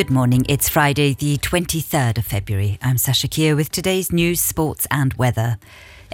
[0.00, 0.46] Good morning.
[0.48, 2.78] It's Friday, the 23rd of February.
[2.80, 5.58] I'm Sasha Kier with today's news, sports, and weather.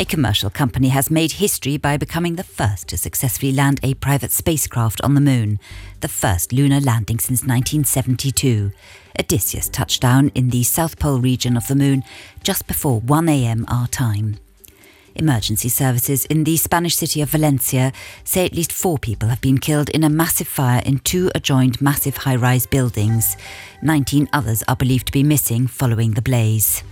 [0.00, 4.32] A commercial company has made history by becoming the first to successfully land a private
[4.32, 5.60] spacecraft on the moon,
[6.00, 8.72] the first lunar landing since 1972.
[9.20, 12.04] Odysseus touched down in the South Pole region of the moon
[12.42, 14.38] just before 1am our time.
[15.14, 17.92] Emergency services in the Spanish city of Valencia
[18.24, 21.80] say at least four people have been killed in a massive fire in two adjoined
[21.80, 23.36] massive high rise buildings.
[23.82, 26.82] 19 others are believed to be missing following the blaze.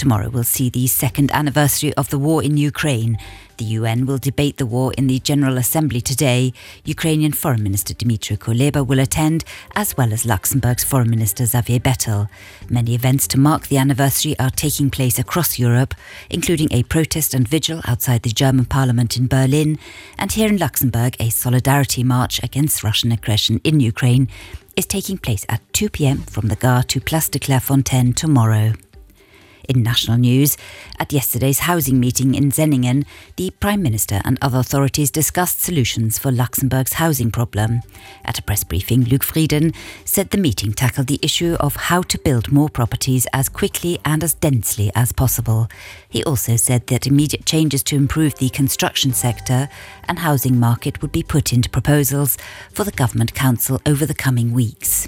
[0.00, 3.18] Tomorrow will see the second anniversary of the war in Ukraine.
[3.58, 6.54] The UN will debate the war in the General Assembly today.
[6.86, 9.44] Ukrainian Foreign Minister Dmytro Kuleba will attend,
[9.76, 12.30] as well as Luxembourg's Foreign Minister Xavier Bettel.
[12.70, 15.94] Many events to mark the anniversary are taking place across Europe,
[16.30, 19.78] including a protest and vigil outside the German parliament in Berlin,
[20.16, 24.28] and here in Luxembourg, a solidarity march against Russian aggression in Ukraine
[24.76, 28.72] is taking place at 2 pm from the Gare to Place de Clairefontaine tomorrow.
[29.70, 30.56] In national news,
[30.98, 33.04] at yesterday's housing meeting in Senningen,
[33.36, 37.82] the Prime Minister and other authorities discussed solutions for Luxembourg's housing problem.
[38.24, 39.72] At a press briefing, Luc Frieden
[40.04, 44.24] said the meeting tackled the issue of how to build more properties as quickly and
[44.24, 45.68] as densely as possible.
[46.08, 49.68] He also said that immediate changes to improve the construction sector
[50.08, 52.36] and housing market would be put into proposals
[52.72, 55.06] for the Government Council over the coming weeks.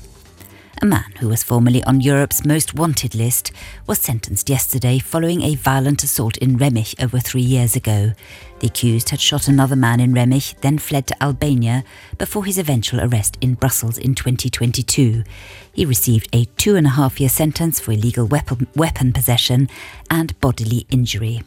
[0.83, 3.53] A man who was formerly on Europe's most wanted list
[3.87, 8.15] was sentenced yesterday following a violent assault in Remich over three years ago.
[8.59, 11.85] The accused had shot another man in Remich, then fled to Albania
[12.19, 15.23] before his eventual arrest in Brussels in 2022.
[15.73, 19.69] He received a two and a half year sentence for illegal weapon, weapon possession
[20.11, 21.43] and bodily injury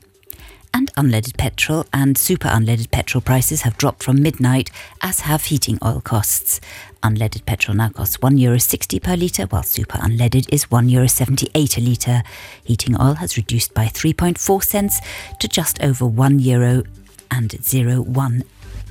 [0.75, 4.69] and unleaded petrol and super unleaded petrol prices have dropped from midnight,
[5.01, 6.59] as have heating oil costs.
[7.01, 12.23] Unleaded petrol now costs €1.60 per litre, while super unleaded is €1.78 a litre.
[12.65, 14.99] Heating oil has reduced by 3.4 cents
[15.39, 16.83] to just over €1 Euro
[17.31, 18.43] and 01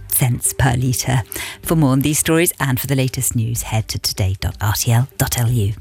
[0.08, 1.22] cents per litre.
[1.60, 5.74] For more on these stories and for the latest news, head to today.rtl.lu.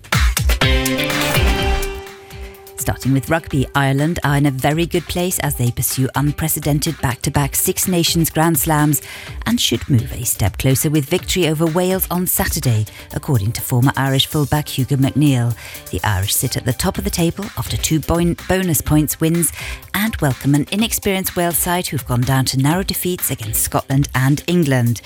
[2.84, 7.22] Starting with rugby, Ireland are in a very good place as they pursue unprecedented back
[7.22, 9.02] to back Six Nations Grand Slams
[9.46, 13.94] and should move a step closer with victory over Wales on Saturday, according to former
[13.96, 15.56] Irish fullback Hugo MacNeill.
[15.92, 19.54] The Irish sit at the top of the table after two bonus points wins
[19.94, 24.44] and welcome an inexperienced Wales side who've gone down to narrow defeats against Scotland and
[24.48, 25.02] England.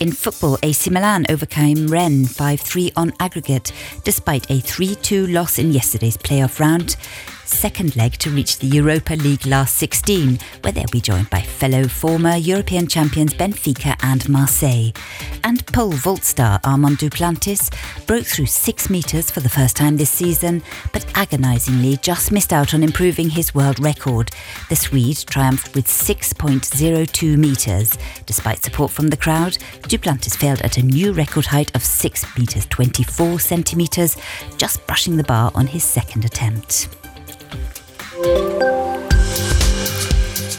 [0.00, 3.72] In football, AC Milan overcame Rennes 5 3 on aggregate,
[4.04, 6.96] despite a 3 2 loss in yesterday's playoff round
[7.44, 11.86] second leg to reach the Europa League last 16, where they'll be joined by fellow
[11.86, 14.92] former European champions Benfica and Marseille.
[15.44, 17.70] And pole vault star Armand Duplantis
[18.06, 20.62] broke through six metres for the first time this season,
[20.92, 24.30] but agonisingly just missed out on improving his world record.
[24.68, 27.96] The Swede triumphed with 6.02 metres.
[28.26, 29.52] Despite support from the crowd,
[29.82, 34.16] Duplantis failed at a new record height of 6 metres 24 centimetres,
[34.56, 36.88] just brushing the bar on his second attempt.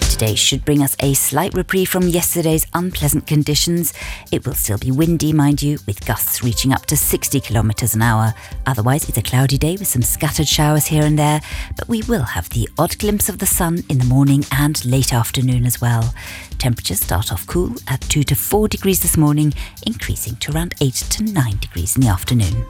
[0.10, 3.94] Today should bring us a slight reprieve from yesterday's unpleasant conditions.
[4.32, 8.02] It will still be windy, mind you, with gusts reaching up to 60 kilometres an
[8.02, 8.34] hour.
[8.66, 11.42] Otherwise, it's a cloudy day with some scattered showers here and there,
[11.78, 15.14] but we will have the odd glimpse of the sun in the morning and late
[15.14, 16.12] afternoon as well.
[16.58, 19.54] Temperatures start off cool at 2 to 4 degrees this morning,
[19.86, 22.66] increasing to around 8 to 9 degrees in the afternoon.